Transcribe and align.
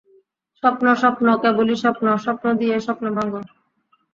স্বপ্ন, 0.63 0.85
স্বপ্ন, 0.95 1.25
কেবলই 1.43 1.75
স্বপ্ন! 1.75 2.05
স্বপ্ন 2.25 2.45
দিয়েই 2.59 2.81
স্বপ্ন 2.87 3.05
ভাঙ। 3.15 3.27